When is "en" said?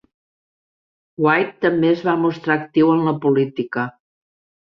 2.95-3.05